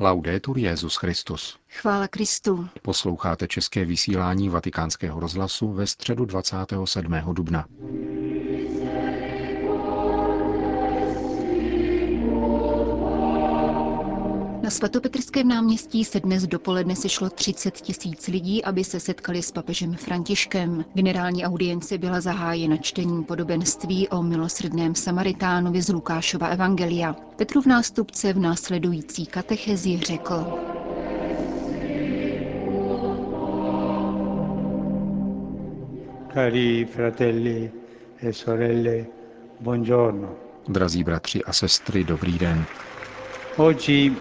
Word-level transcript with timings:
Laudetur 0.00 0.58
Jezus 0.58 0.96
Christus. 0.96 1.58
Chvála 1.68 2.08
Kristu. 2.08 2.68
Posloucháte 2.82 3.48
české 3.48 3.84
vysílání 3.84 4.48
Vatikánského 4.48 5.20
rozhlasu 5.20 5.72
ve 5.72 5.86
středu 5.86 6.24
27. 6.24 7.14
dubna. 7.32 7.66
Na 14.68 14.72
svatopetrském 14.72 15.48
náměstí 15.48 16.04
se 16.04 16.20
dnes 16.20 16.46
dopoledne 16.46 16.96
sešlo 16.96 17.30
30 17.30 17.74
tisíc 17.74 18.26
lidí, 18.28 18.64
aby 18.64 18.84
se 18.84 19.00
setkali 19.00 19.42
s 19.42 19.52
papežem 19.52 19.94
Františkem. 19.94 20.84
Generální 20.94 21.44
audience 21.44 21.98
byla 21.98 22.20
zahájena 22.20 22.76
čtením 22.76 23.24
podobenství 23.24 24.08
o 24.08 24.22
milosrdném 24.22 24.94
Samaritánovi 24.94 25.82
z 25.82 25.88
Lukášova 25.88 26.46
Evangelia. 26.46 27.16
Petrův 27.36 27.66
nástupce 27.66 28.32
v 28.32 28.38
následující 28.38 29.26
katechezi 29.26 29.98
řekl. 29.98 30.46
Cari 36.34 36.84
fratelli 36.84 37.70
e 38.22 38.32
sorelle, 38.32 39.06
buongiorno. 39.60 40.28
Drazí 40.68 41.04
bratři 41.04 41.44
a 41.44 41.52
sestry, 41.52 42.04
dobrý 42.04 42.38
den. 42.38 42.64
Oggi 43.56 44.16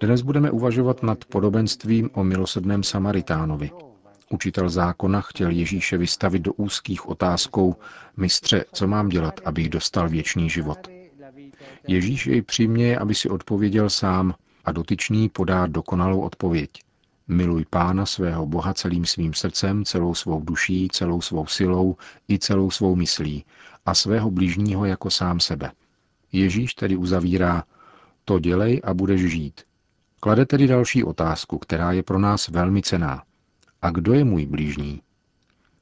Dnes 0.00 0.22
budeme 0.22 0.50
uvažovat 0.50 1.02
nad 1.02 1.24
podobenstvím 1.24 2.10
o 2.12 2.24
milosrdném 2.24 2.82
Samaritánovi. 2.82 3.70
Učitel 4.30 4.68
zákona 4.68 5.20
chtěl 5.20 5.50
Ježíše 5.50 5.98
vystavit 5.98 6.42
do 6.42 6.52
úzkých 6.52 7.08
otázkou, 7.08 7.76
mistře, 8.16 8.64
co 8.72 8.86
mám 8.86 9.08
dělat, 9.08 9.40
abych 9.44 9.68
dostal 9.68 10.08
věčný 10.08 10.50
život. 10.50 10.88
Ježíš 11.88 12.26
jej 12.26 12.42
přiměje, 12.42 12.98
aby 12.98 13.14
si 13.14 13.28
odpověděl 13.28 13.90
sám 13.90 14.34
a 14.64 14.72
dotyčný 14.72 15.28
podá 15.28 15.66
dokonalou 15.66 16.20
odpověď. 16.20 16.70
Miluj 17.28 17.64
pána 17.70 18.06
svého 18.06 18.46
Boha 18.46 18.74
celým 18.74 19.06
svým 19.06 19.34
srdcem, 19.34 19.84
celou 19.84 20.14
svou 20.14 20.40
duší, 20.40 20.88
celou 20.92 21.20
svou 21.20 21.46
silou 21.46 21.96
i 22.28 22.38
celou 22.38 22.70
svou 22.70 22.96
myslí 22.96 23.44
a 23.86 23.94
svého 23.94 24.30
blížního 24.30 24.84
jako 24.84 25.10
sám 25.10 25.40
sebe. 25.40 25.72
Ježíš 26.32 26.74
tedy 26.74 26.96
uzavírá, 26.96 27.64
to 28.24 28.38
dělej 28.38 28.80
a 28.84 28.94
budeš 28.94 29.30
žít. 29.30 29.60
Klade 30.20 30.46
tedy 30.46 30.66
další 30.66 31.04
otázku, 31.04 31.58
která 31.58 31.92
je 31.92 32.02
pro 32.02 32.18
nás 32.18 32.48
velmi 32.48 32.82
cená. 32.82 33.22
A 33.82 33.90
kdo 33.90 34.14
je 34.14 34.24
můj 34.24 34.46
blížní? 34.46 35.02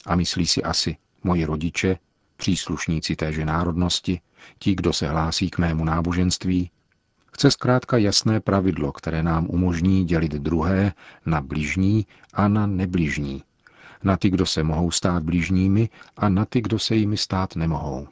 A 0.06 0.16
myslí 0.16 0.46
si 0.46 0.62
asi 0.62 0.96
moji 1.24 1.44
rodiče, 1.44 1.98
příslušníci 2.36 3.16
téže 3.16 3.44
národnosti, 3.44 4.20
ti, 4.58 4.74
kdo 4.74 4.92
se 4.92 5.08
hlásí 5.08 5.50
k 5.50 5.58
mému 5.58 5.84
náboženství, 5.84 6.70
Chce 7.34 7.50
zkrátka 7.50 7.96
jasné 7.96 8.40
pravidlo, 8.40 8.92
které 8.92 9.22
nám 9.22 9.46
umožní 9.50 10.04
dělit 10.04 10.32
druhé 10.32 10.92
na 11.26 11.40
blížní 11.40 12.06
a 12.34 12.48
na 12.48 12.66
neblížní. 12.66 13.42
Na 14.04 14.16
ty, 14.16 14.30
kdo 14.30 14.46
se 14.46 14.62
mohou 14.62 14.90
stát 14.90 15.22
blížními 15.22 15.88
a 16.16 16.28
na 16.28 16.44
ty, 16.44 16.60
kdo 16.60 16.78
se 16.78 16.94
jimi 16.96 17.16
stát 17.16 17.56
nemohou. 17.56 18.06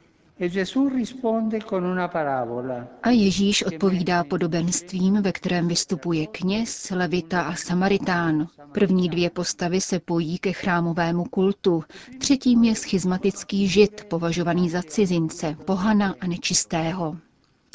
A 3.03 3.09
Ježíš 3.09 3.63
odpovídá 3.63 4.23
podobenstvím, 4.23 5.21
ve 5.21 5.31
kterém 5.31 5.67
vystupuje 5.67 6.27
kněz, 6.27 6.91
levita 6.95 7.41
a 7.41 7.55
samaritán. 7.55 8.47
První 8.71 9.09
dvě 9.09 9.29
postavy 9.29 9.81
se 9.81 9.99
pojí 9.99 10.39
ke 10.39 10.51
chrámovému 10.53 11.23
kultu, 11.23 11.83
třetím 12.17 12.63
je 12.63 12.75
schizmatický 12.75 13.67
žid, 13.67 14.05
považovaný 14.09 14.69
za 14.69 14.81
cizince, 14.83 15.55
pohana 15.65 16.15
a 16.21 16.27
nečistého. 16.27 17.17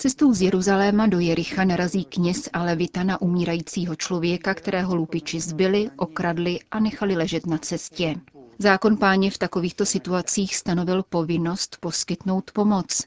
Cestou 0.01 0.35
z 0.35 0.43
Jeruzaléma 0.43 1.07
do 1.07 1.19
Jericha 1.19 1.65
narazí 1.65 2.05
kněz 2.05 2.49
a 2.53 2.63
levita 2.63 3.03
na 3.03 3.23
umírajícího 3.23 3.97
člověka, 3.97 4.55
kterého 4.55 4.97
lupiči 4.97 5.41
zbyli, 5.41 5.91
okradli 5.97 6.59
a 6.71 6.81
nechali 6.81 7.17
ležet 7.17 7.47
na 7.47 7.59
cestě. 7.59 8.17
Zákon 8.59 8.97
páně 8.97 9.31
v 9.31 9.39
takovýchto 9.39 9.87
situacích 9.87 10.57
stanovil 10.57 11.03
povinnost 11.03 11.77
poskytnout 11.81 12.51
pomoc, 12.51 13.03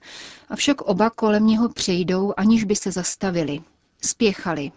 avšak 0.49 0.81
oba 0.81 1.09
kolem 1.09 1.47
něho 1.47 1.69
přejdou, 1.69 2.33
aniž 2.37 2.63
by 2.63 2.75
se 2.75 2.91
zastavili. 2.91 3.61
Spěchali. 4.01 4.71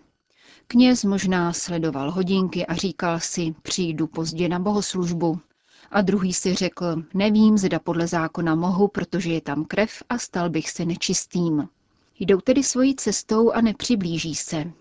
Kněz 0.66 1.04
možná 1.04 1.52
sledoval 1.52 2.10
hodinky 2.10 2.66
a 2.66 2.74
říkal 2.74 3.20
si, 3.20 3.54
přijdu 3.62 4.06
pozdě 4.06 4.48
na 4.48 4.58
bohoslužbu. 4.58 5.40
A 5.90 6.00
druhý 6.00 6.32
si 6.32 6.54
řekl, 6.54 7.02
nevím, 7.14 7.58
zda 7.58 7.78
podle 7.78 8.06
zákona 8.06 8.54
mohu, 8.54 8.88
protože 8.88 9.32
je 9.32 9.40
tam 9.40 9.64
krev 9.64 10.02
a 10.08 10.18
stal 10.18 10.50
bych 10.50 10.70
se 10.70 10.84
nečistým. 10.84 11.68
Jdou 12.20 12.40
tedy 12.40 12.62
svojí 12.62 12.96
cestou 12.96 13.50
a 13.50 13.60
nepřiblíží 13.60 14.34
se. 14.34 14.72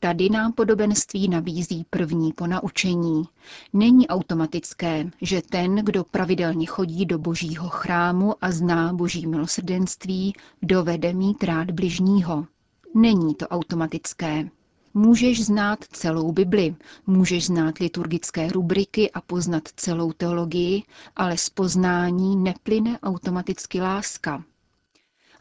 Tady 0.00 0.30
nám 0.30 0.52
podobenství 0.52 1.28
nabízí 1.28 1.86
první 1.90 2.32
ponaučení. 2.32 3.24
Není 3.72 4.08
automatické, 4.08 5.10
že 5.22 5.42
ten, 5.42 5.74
kdo 5.74 6.04
pravidelně 6.04 6.66
chodí 6.66 7.06
do 7.06 7.18
božího 7.18 7.68
chrámu 7.68 8.34
a 8.40 8.50
zná 8.50 8.92
boží 8.92 9.26
milosrdenství, 9.26 10.34
dovede 10.62 11.12
mít 11.12 11.44
rád 11.44 11.70
bližního. 11.70 12.46
Není 12.94 13.34
to 13.34 13.48
automatické. 13.48 14.48
Můžeš 14.94 15.44
znát 15.44 15.84
celou 15.92 16.32
Bibli, 16.32 16.76
můžeš 17.06 17.46
znát 17.46 17.78
liturgické 17.78 18.48
rubriky 18.52 19.10
a 19.10 19.20
poznat 19.20 19.62
celou 19.76 20.12
teologii, 20.12 20.82
ale 21.16 21.36
z 21.36 21.50
poznání 21.50 22.36
neplyne 22.36 22.98
automaticky 23.02 23.80
láska. 23.80 24.44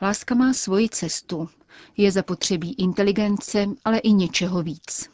Láska 0.02 0.35
má 0.35 0.53
svoji 0.53 0.90
cestu. 0.90 1.50
Je 1.97 2.12
zapotřebí 2.12 2.74
inteligence, 2.74 3.66
ale 3.85 3.97
i 4.00 4.12
něčeho 4.12 4.63
víc. 4.63 5.09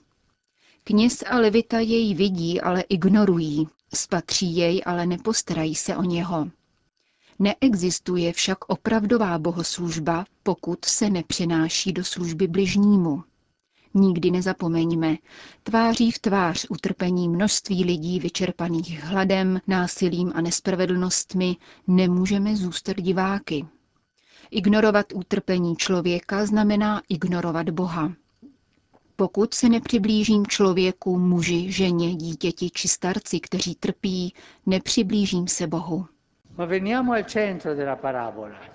Kněz 0.83 1.23
a 1.29 1.37
levita 1.37 1.79
jej 1.79 2.13
vidí, 2.13 2.61
ale 2.61 2.81
ignorují. 2.81 3.67
Spatří 3.93 4.55
jej, 4.55 4.81
ale 4.85 5.05
nepostarají 5.05 5.75
se 5.75 5.97
o 5.97 6.03
něho. 6.03 6.49
Neexistuje 7.39 8.33
však 8.33 8.57
opravdová 8.69 9.39
bohoslužba, 9.39 10.25
pokud 10.43 10.85
se 10.85 11.09
nepřenáší 11.09 11.93
do 11.93 12.03
služby 12.03 12.47
bližnímu. 12.47 13.23
Nikdy 13.93 14.31
nezapomeňme, 14.31 15.17
tváří 15.63 16.11
v 16.11 16.19
tvář 16.19 16.65
utrpení 16.69 17.29
množství 17.29 17.83
lidí 17.83 18.19
vyčerpaných 18.19 19.03
hladem, 19.03 19.61
násilím 19.67 20.31
a 20.35 20.41
nespravedlnostmi 20.41 21.57
nemůžeme 21.87 22.55
zůstat 22.55 22.97
diváky. 22.97 23.65
Ignorovat 24.55 25.05
utrpení 25.13 25.75
člověka 25.75 26.45
znamená 26.45 27.01
ignorovat 27.09 27.69
Boha. 27.69 28.13
Pokud 29.15 29.53
se 29.53 29.69
nepřiblížím 29.69 30.47
člověku, 30.47 31.19
muži, 31.19 31.71
ženě, 31.71 32.15
dítěti 32.15 32.69
či 32.69 32.87
starci, 32.87 33.39
kteří 33.39 33.75
trpí, 33.75 34.33
nepřiblížím 34.65 35.47
se 35.47 35.67
Bohu. 35.67 36.05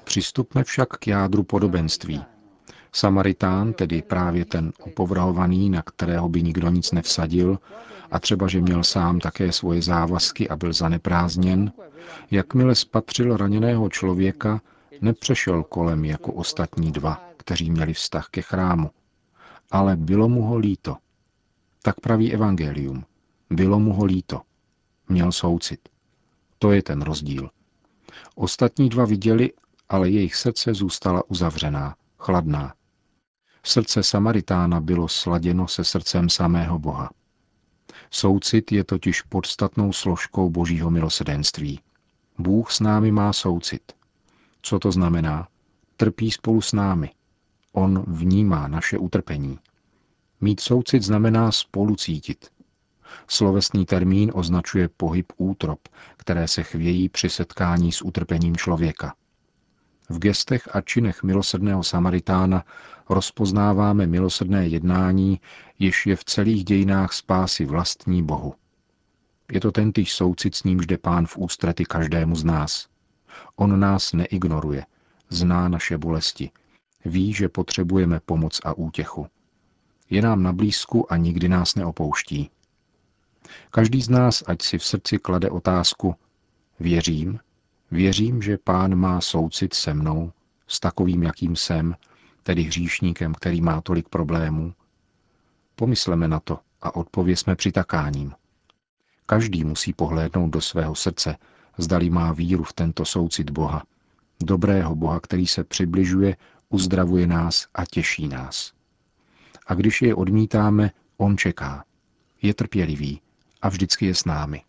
Přistupme 0.05 0.65
však 0.65 0.89
k 0.89 1.06
jádru 1.06 1.43
podobenství. 1.43 2.25
Samaritán, 2.93 3.72
tedy 3.72 4.03
právě 4.03 4.45
ten 4.45 4.72
opovrhovaný, 4.81 5.71
na 5.71 5.83
kterého 5.83 6.28
by 6.28 6.43
nikdo 6.43 6.71
nic 6.71 6.93
nevsadil, 6.93 7.59
a 8.10 8.19
třeba, 8.19 8.49
že 8.49 8.60
měl 8.60 8.84
sám 8.84 9.21
také 9.21 9.53
svoje 9.53 9.83
závazky 9.83 10.49
a 10.49 10.56
byl 10.56 10.72
zaneprázdněn, 10.72 11.72
jakmile 12.31 12.75
spatřil 12.75 13.37
raněného 13.37 13.89
člověka, 13.89 14.60
nepřešel 15.00 15.64
kolem 15.64 16.04
jako 16.04 16.32
ostatní 16.32 16.92
dva, 16.92 17.25
kteří 17.36 17.70
měli 17.70 17.94
vztah 17.94 18.28
ke 18.31 18.42
chrámu, 18.42 18.91
ale 19.70 19.97
bylo 19.97 20.28
mu 20.28 20.42
ho 20.42 20.56
líto. 20.56 20.97
Tak 21.82 22.00
praví 22.00 22.32
evangelium. 22.32 23.04
Bylo 23.50 23.81
mu 23.81 23.92
ho 23.92 24.04
líto. 24.04 24.42
Měl 25.09 25.32
soucit. 25.32 25.88
To 26.59 26.72
je 26.72 26.82
ten 26.82 27.03
rozdíl. 27.03 27.50
Ostatní 28.34 28.88
dva 28.88 29.04
viděli, 29.04 29.53
ale 29.88 30.10
jejich 30.10 30.34
srdce 30.34 30.75
zůstala 30.75 31.22
uzavřená, 31.30 31.97
chladná. 32.18 32.74
Srdce 33.62 34.03
Samaritána 34.03 34.80
bylo 34.80 35.09
sladěno 35.09 35.68
se 35.68 35.84
srdcem 35.84 36.28
samého 36.28 36.78
Boha. 36.78 37.10
Soucit 38.10 38.72
je 38.72 38.84
totiž 38.84 39.22
podstatnou 39.22 39.92
složkou 39.92 40.50
božího 40.50 40.91
milosedenství. 40.91 41.80
Bůh 42.39 42.72
s 42.72 42.80
námi 42.80 43.12
má 43.12 43.33
soucit. 43.33 43.92
Co 44.63 44.78
to 44.78 44.93
znamená? 44.93 45.49
Trpí 45.97 46.31
spolu 46.31 46.60
s 46.60 46.72
námi. 46.72 47.10
On 47.72 48.05
vnímá 48.07 48.69
naše 48.69 48.99
utrpení. 48.99 49.59
Mít 50.41 50.60
soucit 50.60 51.03
znamená 51.03 51.53
spolu 51.53 51.97
cítit. 51.97 52.47
Slovesný 53.27 53.87
termín 53.87 54.31
označuje 54.34 54.89
pohyb 54.89 55.33
útrop, 55.37 55.89
které 56.16 56.49
se 56.49 56.63
chvějí 56.63 57.09
při 57.09 57.31
setkání 57.31 57.93
s 57.93 58.03
utrpením 58.03 58.57
člověka. 58.57 59.15
V 60.09 60.19
gestech 60.19 60.77
a 60.77 60.81
činech 60.81 61.22
milosrdného 61.22 61.83
Samaritána 61.83 62.65
rozpoznáváme 63.09 64.07
milosrdné 64.07 64.69
jednání, 64.69 65.41
jež 65.78 66.07
je 66.07 66.16
v 66.16 66.25
celých 66.25 66.65
dějinách 66.65 67.13
spásy 67.13 67.65
vlastní 67.65 68.22
Bohu. 68.22 68.55
Je 69.53 69.60
to 69.60 69.72
tentýž 69.72 70.13
soucit, 70.13 70.55
s 70.55 70.65
nímž 70.65 70.87
jde 70.87 70.99
pán 70.99 71.27
v 71.27 71.37
ústrety 71.37 71.84
každému 71.84 72.37
z 72.37 72.45
nás. 72.45 72.89
On 73.56 73.80
nás 73.80 74.12
neignoruje, 74.12 74.86
zná 75.28 75.68
naše 75.68 75.98
bolesti, 75.98 76.50
ví, 77.04 77.32
že 77.32 77.48
potřebujeme 77.48 78.20
pomoc 78.20 78.60
a 78.64 78.72
útěchu. 78.72 79.26
Je 80.10 80.22
nám 80.22 80.42
na 80.42 80.52
blízku 80.52 81.12
a 81.12 81.16
nikdy 81.16 81.48
nás 81.48 81.74
neopouští. 81.74 82.50
Každý 83.70 84.02
z 84.02 84.08
nás, 84.08 84.44
ať 84.46 84.62
si 84.62 84.78
v 84.78 84.84
srdci 84.84 85.18
klade 85.18 85.50
otázku, 85.50 86.14
věřím, 86.80 87.40
věřím, 87.90 88.42
že 88.42 88.58
pán 88.58 88.94
má 88.94 89.20
soucit 89.20 89.74
se 89.74 89.94
mnou, 89.94 90.32
s 90.66 90.80
takovým, 90.80 91.22
jakým 91.22 91.56
jsem, 91.56 91.96
tedy 92.42 92.62
hříšníkem, 92.62 93.34
který 93.34 93.60
má 93.60 93.80
tolik 93.80 94.08
problémů. 94.08 94.74
Pomysleme 95.74 96.28
na 96.28 96.40
to 96.40 96.58
a 96.82 96.94
odpověsme 96.94 97.56
přitakáním. 97.56 98.32
Každý 99.26 99.64
musí 99.64 99.92
pohlédnout 99.92 100.50
do 100.50 100.60
svého 100.60 100.94
srdce, 100.94 101.36
zdali 101.78 102.10
má 102.10 102.33
víru 102.33 102.65
v 102.65 102.72
tento 102.72 103.04
soucit 103.04 103.51
Boha, 103.51 103.83
dobrého 104.42 104.95
Boha, 104.95 105.21
který 105.21 105.47
se 105.47 105.65
přibližuje, 105.65 106.36
uzdravuje 106.69 107.27
nás 107.27 107.66
a 107.75 107.84
těší 107.84 108.28
nás. 108.28 108.72
A 109.66 109.75
když 109.75 110.03
je 110.03 110.15
odmítáme, 110.15 110.91
on 111.16 111.36
čeká. 111.36 111.84
Je 112.42 112.54
trpělivý 112.54 113.21
a 113.63 113.69
vždycky 113.69 114.07
je 114.07 114.15
s 114.15 114.25
námi. 114.25 114.63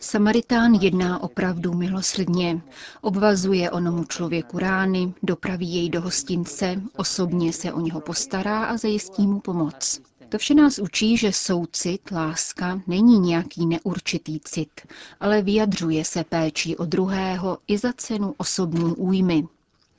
Samaritán 0.00 0.74
jedná 0.74 1.22
opravdu 1.22 1.74
milosrdně. 1.74 2.60
Obvazuje 3.00 3.70
onomu 3.70 4.04
člověku 4.04 4.58
rány, 4.58 5.14
dopraví 5.22 5.74
jej 5.74 5.90
do 5.90 6.00
hostince, 6.00 6.82
osobně 6.96 7.52
se 7.52 7.72
o 7.72 7.80
něho 7.80 8.00
postará 8.00 8.64
a 8.64 8.76
zajistí 8.76 9.26
mu 9.26 9.40
pomoc. 9.40 10.00
To 10.28 10.38
vše 10.38 10.54
nás 10.54 10.78
učí, 10.78 11.16
že 11.16 11.32
soucit, 11.32 12.10
láska, 12.10 12.80
není 12.86 13.18
nějaký 13.18 13.66
neurčitý 13.66 14.40
cit, 14.40 14.80
ale 15.20 15.42
vyjadřuje 15.42 16.04
se 16.04 16.24
péčí 16.24 16.76
o 16.76 16.84
druhého 16.84 17.58
i 17.66 17.78
za 17.78 17.92
cenu 17.92 18.34
osobní 18.38 18.94
újmy. 18.94 19.44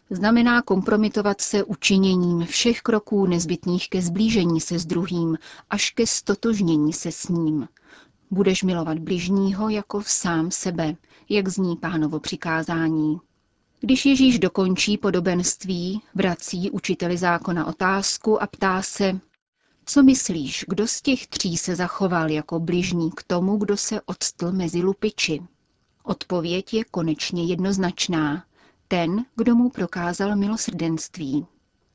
Znamená 0.10 0.62
kompromitovat 0.62 1.42
se 1.42 1.64
učiněním 1.64 2.46
všech 2.46 2.82
kroků 2.82 3.26
nezbytných 3.26 3.90
ke 3.90 4.02
zblížení 4.02 4.62
se 4.62 4.80
s 4.80 4.86
druhým, 4.86 5.38
až 5.70 5.92
ke 5.92 6.08
stotožnění 6.08 6.94
se 6.94 7.12
s 7.12 7.28
ním. 7.28 7.68
Budeš 8.32 8.64
milovat 8.64 9.00
bližního 9.00 9.70
jako 9.70 10.02
sám 10.06 10.52
sebe, 10.52 10.96
jak 11.30 11.48
zní 11.48 11.76
pánovo 11.76 12.20
přikázání. 12.20 13.18
Když 13.80 14.06
Ježíš 14.06 14.40
dokončí 14.40 14.98
podobenství, 14.98 16.02
vrací 16.16 16.72
učiteli 16.72 17.18
zákona 17.18 17.66
otázku 17.66 18.42
a 18.42 18.48
ptá 18.48 18.82
se, 18.82 19.20
co 19.88 20.04
myslíš, 20.04 20.66
kdo 20.68 20.88
z 20.88 21.02
těch 21.02 21.28
tří 21.28 21.58
se 21.58 21.76
zachoval 21.76 22.30
jako 22.32 22.60
bližní 22.60 23.12
k 23.12 23.24
tomu, 23.24 23.58
kdo 23.58 23.78
se 23.78 24.02
odstl 24.02 24.52
mezi 24.52 24.82
lupiči? 24.82 25.42
Odpověď 26.04 26.74
je 26.74 26.84
konečně 26.84 27.46
jednoznačná. 27.46 28.44
Ten, 28.88 29.26
kdo 29.36 29.56
mu 29.56 29.70
prokázal 29.70 30.36
milosrdenství. 30.36 31.46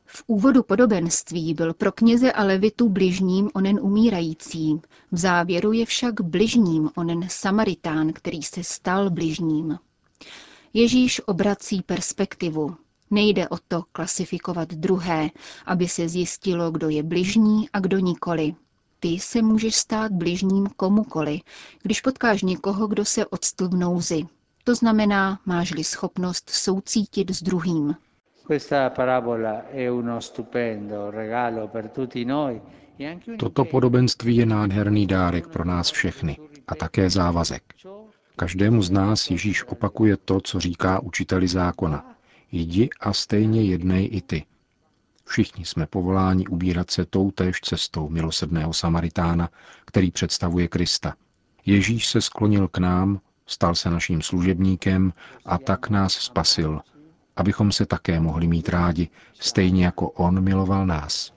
V 0.07 0.25
úvodu 0.27 0.63
podobenství 0.63 1.55
byl 1.55 1.75
pro 1.75 1.93
kněze 1.93 2.33
a 2.33 2.45
levitu 2.45 2.89
bližním 2.89 3.51
onen 3.55 3.79
umírající, 3.83 4.81
v 5.13 5.19
závěru 5.19 5.73
je 5.73 5.87
však 5.87 6.21
bližním 6.21 6.91
onen 6.97 7.27
Samaritán, 7.31 8.13
který 8.13 8.43
se 8.43 8.65
stal 8.65 9.11
bližním. 9.11 9.79
Ježíš 10.75 11.21
obrací 11.27 11.83
perspektivu, 11.83 12.77
Nejde 13.13 13.49
o 13.49 13.57
to 13.69 13.83
klasifikovat 13.93 14.69
druhé, 14.75 15.31
aby 15.67 15.89
se 15.89 16.09
zjistilo, 16.09 16.71
kdo 16.71 16.89
je 16.89 17.03
bližní 17.03 17.69
a 17.73 17.81
kdo 17.81 17.99
nikoli. 17.99 18.55
Ty 19.01 19.09
se 19.09 19.43
můžeš 19.43 19.75
stát 19.75 20.13
bližním 20.13 20.67
komukoli, 20.67 21.41
když 21.83 22.01
potkáš 22.01 22.43
někoho, 22.43 22.87
kdo 22.87 23.05
se 23.05 23.27
odstl 23.27 23.69
v 23.69 23.75
nouzi. 23.75 24.23
To 24.65 24.75
znamená, 24.75 25.41
máš-li 25.47 25.85
schopnost 25.85 26.51
soucítit 26.51 27.31
s 27.31 27.43
druhým. 27.43 27.97
Toto 33.39 33.65
podobenství 33.65 34.37
je 34.37 34.47
nádherný 34.47 35.07
dárek 35.07 35.49
pro 35.49 35.65
nás 35.65 35.91
všechny 35.91 36.37
a 36.69 36.75
také 36.75 37.11
závazek. 37.11 37.63
Každému 38.37 38.83
z 38.83 38.91
nás 38.91 39.31
Ježíš 39.31 39.65
opakuje 39.65 40.17
to, 40.17 40.41
co 40.41 40.61
říká 40.61 41.01
učiteli 41.01 41.49
zákona. 41.49 42.17
Jdi 42.53 42.89
a 43.01 43.13
stejně 43.13 43.63
jednej 43.63 44.09
i 44.13 44.21
ty. 44.21 44.45
Všichni 45.25 45.65
jsme 45.65 45.87
povoláni 45.87 46.47
ubírat 46.47 46.91
se 46.91 47.07
tou 47.07 47.31
též 47.31 47.61
cestou 47.61 48.09
milosedného 48.09 48.73
Samaritána, 48.73 49.49
který 49.85 50.11
představuje 50.11 50.69
Krista. 50.69 51.15
Ježíš 51.67 52.07
se 52.09 52.21
sklonil 52.21 52.69
k 52.69 52.79
nám, 52.79 53.21
stal 53.47 53.75
se 53.75 53.91
naším 53.91 54.23
služebníkem 54.23 55.13
a 55.45 55.59
tak 55.59 55.91
nás 55.91 56.13
spasil, 56.13 56.81
abychom 57.37 57.73
se 57.73 57.87
také 57.87 58.21
mohli 58.21 58.47
mít 58.47 58.69
rádi, 58.69 59.09
stejně 59.41 59.85
jako 59.85 60.11
On 60.11 60.41
miloval 60.41 60.87
nás. 60.87 61.33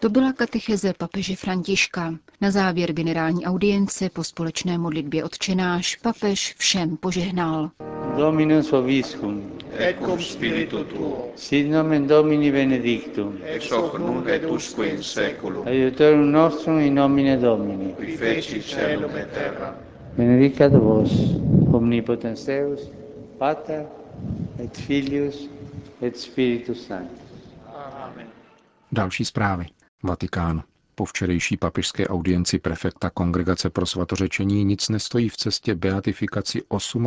To 0.00 0.08
byla 0.08 0.32
katecheze 0.32 0.92
papeže 0.98 1.36
Františka. 1.36 2.14
Na 2.40 2.50
závěr 2.50 2.92
generální 2.92 3.44
audience 3.46 4.10
po 4.10 4.24
společné 4.24 4.78
modlitbě 4.78 5.24
odčenáš 5.24 5.96
papež 5.96 6.54
všem 6.58 6.96
požehnal. 6.96 7.70
Dominus 8.16 8.70
vobiscum. 8.70 9.52
Et 9.78 9.96
cum 10.04 10.22
spiritu 10.22 10.84
tuo. 10.84 11.28
Sit 11.36 11.70
nomen 11.70 12.06
Domini 12.06 12.52
benedictum. 12.52 13.38
Ex 13.44 13.70
hoc 13.70 13.98
nunc 13.98 14.26
et 14.28 14.44
usque 14.50 14.86
in 14.88 15.02
seculum. 15.02 15.66
Aiutorium 15.68 16.32
nostrum 16.32 16.78
in 16.78 16.94
nomine 16.94 17.36
Domini. 17.36 17.92
Qui 17.94 18.16
feci 18.16 18.60
caelum 18.60 19.16
et 19.16 19.32
terra. 19.34 19.74
Benedicat 20.16 20.72
vos, 20.72 21.10
omnipotens 21.72 22.44
Deus, 22.46 22.80
Pater 23.38 23.86
et 24.64 24.76
Filius 24.76 25.48
et 26.02 26.16
Spiritus 26.16 26.86
Sanctus. 26.86 27.18
Amen. 28.04 28.26
Další 28.92 29.24
zprávy. 29.24 29.66
Vatikán. 30.02 30.62
Po 30.94 31.04
včerejší 31.04 31.56
papižské 31.56 32.08
audienci 32.08 32.58
prefekta 32.58 33.10
Kongregace 33.10 33.70
pro 33.70 33.86
svatořečení 33.86 34.64
nic 34.64 34.88
nestojí 34.88 35.28
v 35.28 35.36
cestě 35.36 35.74
beatifikaci 35.74 36.62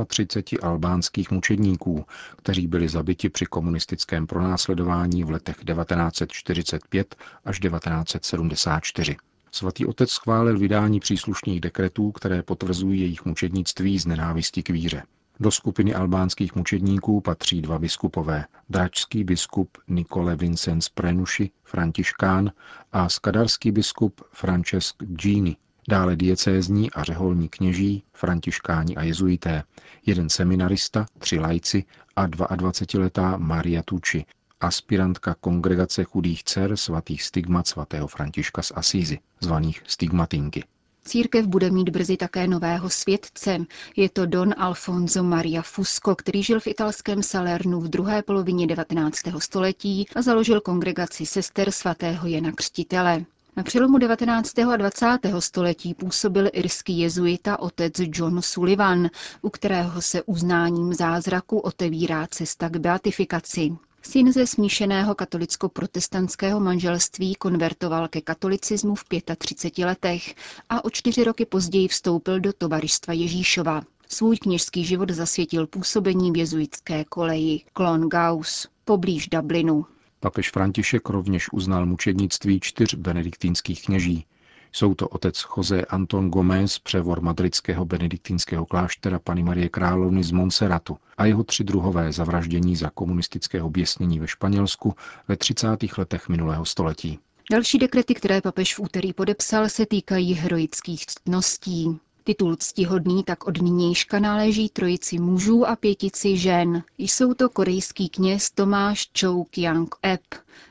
38 0.08 0.70
albánských 0.70 1.32
mučedníků, 1.32 2.06
kteří 2.38 2.68
byli 2.68 2.90
zabiti 2.90 3.30
při 3.30 3.46
komunistickém 3.46 4.28
pronásledování 4.28 5.24
v 5.24 5.30
letech 5.30 5.56
1945 5.56 7.16
až 7.46 7.60
1974. 7.60 9.18
Svatý 9.52 9.86
otec 9.86 10.12
schválil 10.12 10.60
vydání 10.60 11.00
příslušných 11.00 11.62
dekretů, 11.62 12.12
které 12.12 12.44
potvrzují 12.44 13.02
jejich 13.02 13.26
mučednictví 13.26 14.00
z 14.00 14.06
nenávisti 14.06 14.64
k 14.64 14.70
víře. 14.70 15.04
Do 15.40 15.52
skupiny 15.52 15.94
albánských 15.94 16.56
mučedníků 16.56 17.22
patří 17.22 17.62
dva 17.62 17.80
biskupové, 17.80 18.46
dračský 18.70 19.24
biskup 19.24 19.78
Nikole 19.88 20.36
Vincenz 20.36 20.90
Prenuši, 20.90 21.52
františkán, 21.64 22.52
a 22.92 23.10
skadarský 23.10 23.72
biskup 23.72 24.22
Francesc 24.32 25.04
Gini, 25.04 25.58
dále 25.90 26.16
diecézní 26.16 26.92
a 26.92 27.04
řeholní 27.04 27.50
kněží, 27.50 28.04
františkáni 28.14 28.96
a 28.96 29.04
jezuité, 29.04 29.64
jeden 30.06 30.30
seminarista, 30.30 31.06
tři 31.18 31.40
lajci 31.40 31.84
a 32.16 32.28
22-letá 32.28 33.38
Maria 33.38 33.84
Tucci, 33.84 34.26
aspirantka 34.60 35.36
kongregace 35.40 36.04
chudých 36.04 36.44
dcer 36.44 36.78
svatých 36.78 37.24
stigmat 37.24 37.68
svatého 37.68 38.08
Františka 38.08 38.62
z 38.62 38.72
Asízy, 38.76 39.20
zvaných 39.40 39.84
stigmatinky. 39.88 40.64
Církev 41.06 41.48
bude 41.48 41.72
mít 41.72 41.90
brzy 41.90 42.18
také 42.18 42.48
nového 42.48 42.90
světce. 42.90 43.58
Je 43.96 44.10
to 44.10 44.26
Don 44.26 44.54
Alfonso 44.58 45.24
Maria 45.24 45.62
Fusco, 45.62 46.16
který 46.16 46.44
žil 46.44 46.60
v 46.60 46.68
italském 46.68 47.24
Salernu 47.24 47.80
v 47.80 47.88
druhé 47.88 48.24
polovině 48.24 48.68
19. 48.68 49.18
století 49.38 50.06
a 50.16 50.22
založil 50.22 50.62
kongregaci 50.62 51.26
sester 51.26 51.72
svatého 51.72 52.28
Jana 52.28 52.52
Křtitele. 52.52 53.26
Na 53.58 53.64
přelomu 53.64 53.98
19. 53.98 54.60
a 54.60 54.78
20. 54.78 55.06
století 55.40 55.94
působil 55.94 56.50
irský 56.54 57.00
jezuita 57.00 57.60
otec 57.60 57.94
John 58.00 58.42
Sullivan, 58.42 59.10
u 59.42 59.50
kterého 59.50 60.02
se 60.02 60.24
uznáním 60.24 60.94
zázraku 60.94 61.60
otevírá 61.60 62.28
cesta 62.28 62.70
k 62.70 62.78
beatifikaci. 62.78 63.72
Syn 64.02 64.32
ze 64.34 64.48
smíšeného 64.48 65.16
katolicko-protestantského 65.16 66.60
manželství 66.60 67.36
konvertoval 67.36 68.08
ke 68.08 68.22
katolicismu 68.22 68.96
v 68.96 69.04
35 69.38 69.86
letech 69.86 70.36
a 70.70 70.86
o 70.86 70.90
čtyři 70.90 71.24
roky 71.24 71.46
později 71.46 71.88
vstoupil 71.88 72.40
do 72.40 72.54
tovaristva 72.54 73.14
Ježíšova. 73.14 73.82
Svůj 74.08 74.38
kněžský 74.38 74.86
život 74.86 75.10
zasvětil 75.10 75.68
působení 75.68 76.32
v 76.32 76.38
jezuitské 76.38 77.06
koleji 77.06 77.62
Clon 77.78 78.10
Gauss, 78.10 78.68
poblíž 78.86 79.28
Dublinu. 79.28 79.86
Papež 80.20 80.52
František 80.52 81.10
rovněž 81.10 81.54
uznal 81.54 81.86
mučednictví 81.86 82.60
čtyř 82.60 82.96
benediktínských 82.96 83.86
kněží. 83.86 84.26
Jsou 84.72 84.96
to 84.96 85.08
otec 85.08 85.46
José 85.58 85.86
Anton 85.86 86.30
Gomez, 86.30 86.80
převor 86.80 87.22
madridského 87.22 87.86
benediktínského 87.86 88.66
kláštera 88.66 89.20
Pany 89.20 89.44
Marie 89.44 89.70
Královny 89.70 90.24
z 90.24 90.32
Montserratu 90.32 90.98
a 91.18 91.26
jeho 91.26 91.44
tři 91.44 91.64
druhové 91.64 92.12
zavraždění 92.12 92.76
za 92.76 92.90
komunistického 92.90 93.70
běsnění 93.70 94.20
ve 94.20 94.28
Španělsku 94.28 94.96
ve 95.28 95.38
30. 95.38 95.68
letech 95.98 96.30
minulého 96.30 96.66
století. 96.66 97.20
Další 97.52 97.78
dekrety, 97.78 98.14
které 98.14 98.42
papež 98.42 98.76
v 98.76 98.80
úterý 98.80 99.14
podepsal, 99.14 99.70
se 99.70 99.86
týkají 99.86 100.34
heroických 100.34 101.06
ctností. 101.06 102.00
Titul 102.24 102.56
ctihodný 102.56 103.24
tak 103.24 103.48
od 103.48 103.62
nynějška 103.62 104.20
náleží 104.20 104.70
trojici 104.70 105.20
mužů 105.20 105.68
a 105.68 105.76
pětici 105.76 106.38
žen. 106.38 106.84
Jsou 106.98 107.34
to 107.34 107.50
korejský 107.50 108.10
kněz 108.10 108.52
Tomáš 108.52 109.10
Chou 109.20 109.44
Kyang 109.44 109.96
Ep, 110.06 110.22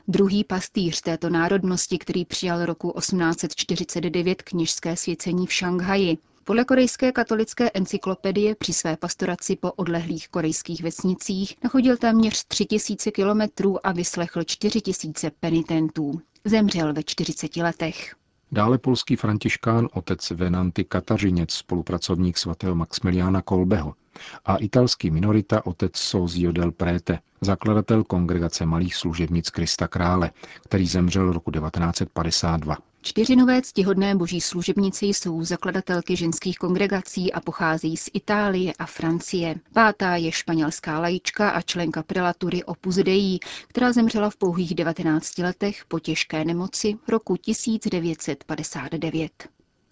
druhý 0.07 0.43
pastýř 0.43 1.01
této 1.01 1.29
národnosti, 1.29 1.97
který 1.97 2.25
přijal 2.25 2.65
roku 2.65 2.93
1849 2.97 4.41
kněžské 4.41 4.97
svěcení 4.97 5.47
v 5.47 5.53
Šanghaji. 5.53 6.17
Podle 6.43 6.65
korejské 6.65 7.11
katolické 7.11 7.71
encyklopedie 7.73 8.55
při 8.55 8.73
své 8.73 8.97
pastoraci 8.97 9.55
po 9.55 9.71
odlehlých 9.71 10.29
korejských 10.29 10.83
vesnicích 10.83 11.55
nachodil 11.63 11.97
téměř 11.97 12.43
3000 12.47 13.11
kilometrů 13.11 13.87
a 13.87 13.91
vyslechl 13.91 14.43
4000 14.43 15.31
penitentů. 15.39 16.21
Zemřel 16.45 16.93
ve 16.93 17.03
40 17.03 17.57
letech. 17.57 18.15
Dále 18.53 18.77
polský 18.77 19.15
františkán 19.15 19.87
otec 19.93 20.31
Venanty 20.31 20.83
Katařiněc, 20.83 21.53
spolupracovník 21.53 22.37
svatého 22.37 22.75
Maximiliána 22.75 23.41
Kolbeho 23.41 23.95
a 24.45 24.55
italský 24.57 25.11
minorita 25.11 25.65
otec 25.65 25.97
Sozio 25.97 26.51
del 26.51 26.71
Prete, 26.71 27.19
zakladatel 27.41 28.03
kongregace 28.03 28.65
malých 28.65 28.95
služebnic 28.95 29.49
Krista 29.49 29.87
Krále, 29.87 30.31
který 30.63 30.87
zemřel 30.87 31.31
roku 31.31 31.51
1952. 31.51 32.77
Čtyři 33.03 33.35
nové 33.35 33.61
ctihodné 33.61 34.15
boží 34.15 34.41
služebnice 34.41 35.05
jsou 35.05 35.43
zakladatelky 35.43 36.15
ženských 36.15 36.57
kongregací 36.57 37.33
a 37.33 37.39
pocházejí 37.41 37.97
z 37.97 38.09
Itálie 38.13 38.73
a 38.79 38.85
Francie. 38.85 39.55
Pátá 39.73 40.15
je 40.15 40.31
španělská 40.31 40.99
lajička 40.99 41.49
a 41.49 41.61
členka 41.61 42.03
prelatury 42.03 42.63
Opus 42.63 42.95
Dei, 42.95 43.39
která 43.67 43.93
zemřela 43.93 44.29
v 44.29 44.35
pouhých 44.35 44.75
19 44.75 45.37
letech 45.37 45.85
po 45.87 45.99
těžké 45.99 46.45
nemoci 46.45 46.97
roku 47.07 47.37
1959. 47.37 49.31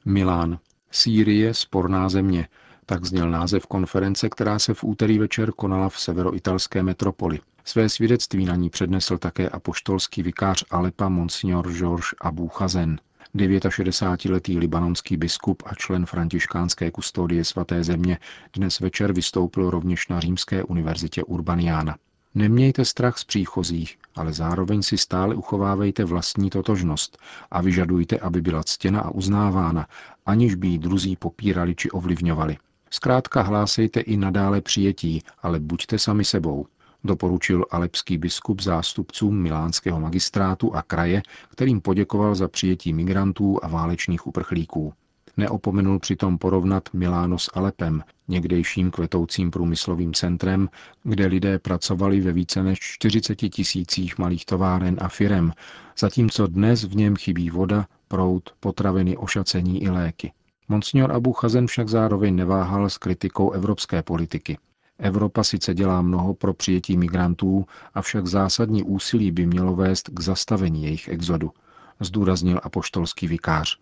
Milán. 0.06 0.60
Sýrie, 0.92 1.54
sporná 1.54 2.10
země. 2.10 2.48
Tak 2.90 3.06
zněl 3.06 3.30
název 3.30 3.66
konference, 3.66 4.30
která 4.30 4.60
se 4.60 4.74
v 4.74 4.84
úterý 4.84 5.20
večer 5.20 5.52
konala 5.52 5.90
v 5.90 6.00
severoitalské 6.00 6.84
metropoli. 6.84 7.40
Své 7.66 7.90
svědectví 7.90 8.46
na 8.46 8.56
ní 8.56 8.70
přednesl 8.70 9.18
také 9.18 9.50
apoštolský 9.50 10.24
vikář 10.24 10.66
Alepa 10.72 11.10
Monsignor 11.10 11.72
Georges 11.74 12.06
Abu 12.22 12.48
Chazen. 12.48 13.00
69-letý 13.36 14.60
libanonský 14.60 15.18
biskup 15.18 15.64
a 15.66 15.76
člen 15.76 16.06
františkánské 16.06 16.92
kustodie 16.92 17.46
svaté 17.46 17.84
země 17.84 18.20
dnes 18.54 18.80
večer 18.80 19.14
vystoupil 19.14 19.70
rovněž 19.70 20.08
na 20.08 20.20
Římské 20.20 20.64
univerzitě 20.64 21.24
Urbaniana. 21.24 21.96
Nemějte 22.36 22.86
strach 22.86 23.18
z 23.18 23.24
příchozích, 23.24 23.98
ale 24.16 24.34
zároveň 24.34 24.82
si 24.82 24.98
stále 24.98 25.36
uchovávejte 25.36 26.06
vlastní 26.06 26.50
totožnost 26.50 27.18
a 27.52 27.62
vyžadujte, 27.62 28.18
aby 28.18 28.42
byla 28.42 28.64
ctěna 28.64 29.02
a 29.02 29.10
uznávána, 29.10 29.88
aniž 30.26 30.56
by 30.56 30.68
ji 30.68 30.78
druzí 30.78 31.16
popírali 31.16 31.76
či 31.76 31.92
ovlivňovali. 31.92 32.58
Zkrátka 32.90 33.42
hlásejte 33.42 34.00
i 34.00 34.18
nadále 34.18 34.62
přijetí, 34.62 35.24
ale 35.42 35.60
buďte 35.60 36.00
sami 36.00 36.26
sebou 36.26 36.66
doporučil 37.04 37.66
alepský 37.72 38.18
biskup 38.18 38.62
zástupcům 38.62 39.42
milánského 39.42 40.00
magistrátu 40.00 40.76
a 40.76 40.82
kraje, 40.82 41.22
kterým 41.50 41.82
poděkoval 41.82 42.36
za 42.36 42.48
přijetí 42.48 42.94
migrantů 42.94 43.60
a 43.62 43.68
válečných 43.68 44.28
uprchlíků. 44.28 44.94
Neopomenul 45.38 46.00
přitom 46.00 46.38
porovnat 46.38 46.90
Miláno 46.94 47.38
s 47.40 47.50
Alepem, 47.54 48.04
někdejším 48.28 48.92
kvetoucím 48.92 49.52
průmyslovým 49.52 50.14
centrem, 50.14 50.70
kde 51.04 51.26
lidé 51.26 51.60
pracovali 51.60 52.22
ve 52.22 52.32
více 52.32 52.64
než 52.64 52.80
40 52.80 53.36
tisících 53.36 54.18
malých 54.18 54.46
továren 54.46 54.98
a 55.02 55.08
firem, 55.08 55.54
zatímco 56.00 56.48
dnes 56.48 56.84
v 56.84 56.96
něm 56.96 57.16
chybí 57.16 57.50
voda, 57.50 57.86
prout, 58.08 58.50
potraviny, 58.60 59.18
ošacení 59.18 59.84
i 59.84 59.90
léky. 59.90 60.32
Monsignor 60.72 61.12
Abu 61.12 61.34
Chazen 61.34 61.68
však 61.68 61.90
zároveň 61.90 62.36
neváhal 62.36 62.90
s 62.90 62.98
kritikou 62.98 63.52
evropské 63.52 64.04
politiky. 64.04 64.58
Evropa 65.00 65.44
sice 65.44 65.74
dělá 65.74 66.02
mnoho 66.02 66.34
pro 66.34 66.54
přijetí 66.54 66.98
migrantů, 66.98 67.66
avšak 67.94 68.28
zásadní 68.28 68.84
úsilí 68.84 69.32
by 69.32 69.46
mělo 69.46 69.76
vést 69.76 70.10
k 70.10 70.20
zastavení 70.20 70.84
jejich 70.84 71.08
exodu, 71.08 71.52
zdůraznil 72.00 72.60
apoštolský 72.64 73.28
vikář. 73.28 73.80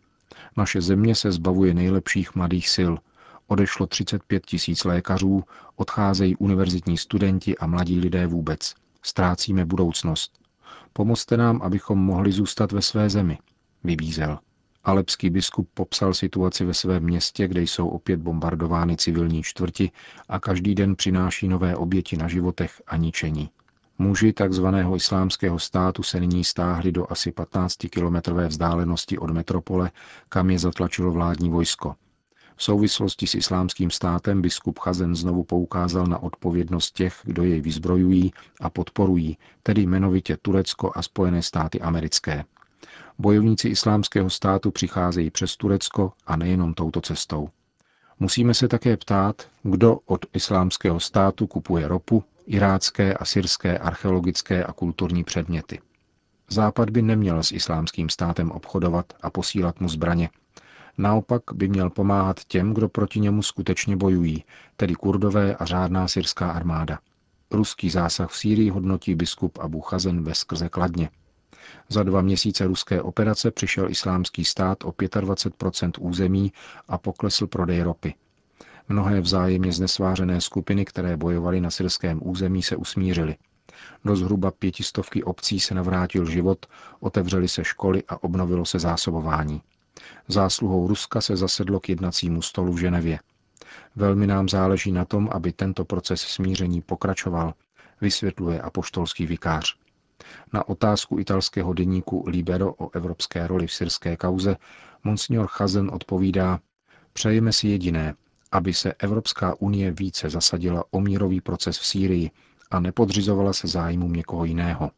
Naše 0.58 0.82
země 0.82 1.16
se 1.16 1.32
zbavuje 1.32 1.74
nejlepších 1.74 2.36
mladých 2.36 2.70
sil. 2.76 2.94
Odešlo 3.48 3.88
35 3.88 4.46
tisíc 4.46 4.84
lékařů, 4.84 5.44
odcházejí 5.76 6.36
univerzitní 6.36 6.98
studenti 6.98 7.58
a 7.58 7.68
mladí 7.68 8.00
lidé 8.00 8.28
vůbec. 8.28 8.74
Ztrácíme 9.04 9.66
budoucnost. 9.66 10.40
Pomozte 10.94 11.38
nám, 11.38 11.62
abychom 11.62 12.00
mohli 12.00 12.32
zůstat 12.32 12.72
ve 12.72 12.82
své 12.82 13.10
zemi, 13.10 13.38
vybízel. 13.84 14.40
Alepský 14.88 15.30
biskup 15.30 15.70
popsal 15.74 16.14
situaci 16.14 16.66
ve 16.66 16.74
svém 16.74 17.04
městě, 17.04 17.48
kde 17.48 17.62
jsou 17.62 17.88
opět 17.88 18.20
bombardovány 18.20 18.98
civilní 18.98 19.44
čtvrti 19.44 19.92
a 20.30 20.40
každý 20.40 20.76
den 20.76 20.96
přináší 20.96 21.48
nové 21.48 21.76
oběti 21.76 22.18
na 22.18 22.28
životech 22.28 22.82
a 22.88 22.98
ničení. 22.98 23.50
Muži 23.98 24.34
tzv. 24.34 24.66
islámského 24.96 25.60
státu 25.60 26.04
se 26.04 26.20
nyní 26.20 26.44
stáhli 26.44 26.92
do 26.92 27.12
asi 27.12 27.32
15-kilometrové 27.32 28.48
vzdálenosti 28.48 29.18
od 29.18 29.30
metropole, 29.30 29.92
kam 30.30 30.50
je 30.50 30.60
zatlačilo 30.60 31.12
vládní 31.12 31.50
vojsko. 31.50 31.96
V 32.56 32.64
souvislosti 32.64 33.28
s 33.28 33.36
islámským 33.36 33.92
státem 33.92 34.42
biskup 34.42 34.80
Chazen 34.80 35.16
znovu 35.16 35.44
poukázal 35.44 36.06
na 36.06 36.24
odpovědnost 36.24 36.92
těch, 36.92 37.20
kdo 37.24 37.44
jej 37.44 37.62
vyzbrojují 37.62 38.32
a 38.62 38.70
podporují, 38.70 39.38
tedy 39.64 39.82
jmenovitě 39.82 40.38
Turecko 40.42 40.92
a 40.96 41.02
Spojené 41.02 41.42
státy 41.42 41.82
americké. 41.82 42.44
Bojovníci 43.20 43.68
islámského 43.68 44.30
státu 44.30 44.72
přicházejí 44.72 45.30
přes 45.30 45.58
Turecko 45.58 46.14
a 46.28 46.36
nejenom 46.36 46.74
touto 46.74 47.02
cestou. 47.02 47.50
Musíme 48.20 48.54
se 48.54 48.68
také 48.68 48.98
ptát, 48.98 49.48
kdo 49.64 50.00
od 50.06 50.26
islámského 50.34 51.00
státu 51.00 51.48
kupuje 51.48 51.88
ropu, 51.88 52.24
irácké 52.46 53.14
a 53.14 53.26
syrské 53.26 53.78
archeologické 53.78 54.64
a 54.64 54.74
kulturní 54.74 55.24
předměty. 55.24 55.80
Západ 56.50 56.90
by 56.90 57.02
neměl 57.02 57.44
s 57.44 57.52
islámským 57.52 58.10
státem 58.10 58.52
obchodovat 58.52 59.06
a 59.22 59.30
posílat 59.30 59.80
mu 59.80 59.90
zbraně. 59.90 60.30
Naopak 60.98 61.42
by 61.54 61.68
měl 61.68 61.90
pomáhat 61.90 62.40
těm, 62.48 62.74
kdo 62.74 62.90
proti 62.90 63.20
němu 63.20 63.44
skutečně 63.44 63.96
bojují, 63.96 64.44
tedy 64.76 64.96
kurdové 64.96 65.56
a 65.56 65.66
řádná 65.66 66.08
syrská 66.08 66.52
armáda. 66.52 67.00
Ruský 67.52 67.90
zásah 67.90 68.30
v 68.30 68.38
Sýrii 68.38 68.70
hodnotí 68.70 69.16
biskup 69.16 69.60
Abu 69.60 69.82
Chazen 69.82 70.24
ve 70.24 70.36
skrze 70.36 70.70
kladně. 70.70 71.10
Za 71.90 72.04
dva 72.04 72.22
měsíce 72.22 72.68
ruské 72.68 73.02
operace 73.02 73.52
přišel 73.52 73.90
islámský 73.90 74.46
stát 74.46 74.84
o 74.84 74.90
25% 74.92 75.92
území 76.00 76.54
a 76.88 76.98
poklesl 76.98 77.48
prodej 77.48 77.82
ropy. 77.82 78.14
Mnohé 78.90 79.22
vzájemně 79.22 79.72
znesvářené 79.72 80.42
skupiny, 80.42 80.86
které 80.86 81.18
bojovaly 81.18 81.62
na 81.62 81.72
syrském 81.72 82.20
území, 82.24 82.64
se 82.64 82.76
usmířily. 82.76 83.36
Do 84.06 84.16
zhruba 84.16 84.52
pětistovky 84.52 85.24
obcí 85.24 85.60
se 85.60 85.76
navrátil 85.76 86.26
život, 86.26 86.66
otevřely 87.00 87.48
se 87.48 87.64
školy 87.64 88.04
a 88.08 88.24
obnovilo 88.24 88.66
se 88.66 88.80
zásobování. 88.80 89.62
Zásluhou 90.28 90.88
Ruska 90.88 91.22
se 91.22 91.38
zasedlo 91.38 91.80
k 91.80 91.90
jednacímu 91.90 92.42
stolu 92.42 92.74
v 92.74 92.80
Ženevě. 92.80 93.20
Velmi 93.96 94.28
nám 94.28 94.50
záleží 94.50 94.92
na 94.92 95.06
tom, 95.06 95.30
aby 95.32 95.54
tento 95.54 95.86
proces 95.86 96.22
smíření 96.22 96.82
pokračoval, 96.82 97.54
vysvětluje 98.02 98.62
apoštolský 98.62 99.26
vikář. 99.26 99.76
Na 100.54 100.68
otázku 100.70 101.20
italského 101.20 101.74
deníku 101.74 102.24
Libero 102.28 102.74
o 102.74 102.96
evropské 102.96 103.48
roli 103.48 103.68
v 103.68 103.74
syrské 103.74 104.18
kauze 104.18 104.56
monsignor 105.04 105.48
Chazen 105.48 105.90
odpovídá, 105.94 106.60
přejeme 107.14 107.54
si 107.54 107.68
jediné, 107.68 108.16
aby 108.52 108.74
se 108.74 108.94
Evropská 108.94 109.56
unie 109.62 109.92
více 109.92 110.30
zasadila 110.30 110.84
o 110.92 111.00
mírový 111.00 111.42
proces 111.42 111.78
v 111.78 111.86
Sýrii 111.86 112.32
a 112.72 112.80
nepodřizovala 112.80 113.54
se 113.54 113.68
zájmům 113.68 114.14
někoho 114.14 114.46
jiného. 114.46 114.92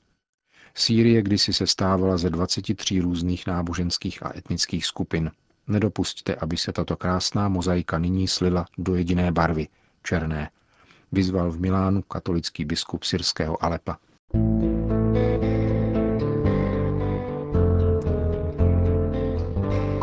Sýrie 0.75 1.21
kdysi 1.21 1.53
se 1.53 1.67
stávala 1.67 2.17
ze 2.17 2.29
23 2.29 2.99
různých 2.99 3.47
náboženských 3.47 4.23
a 4.25 4.37
etnických 4.37 4.85
skupin. 4.85 5.31
Nedopustte, 5.67 6.35
aby 6.35 6.57
se 6.57 6.71
tato 6.73 6.97
krásná 6.97 7.47
mozaika 7.49 7.97
nyní 7.97 8.27
slila 8.27 8.65
do 8.77 8.95
jediné 8.95 9.31
barvy, 9.31 9.67
černé. 10.03 10.49
Vyzval 11.11 11.51
v 11.51 11.59
Milánu 11.59 12.01
katolický 12.01 12.65
biskup 12.65 13.03
syrského 13.03 13.63
Alepa. 13.63 13.97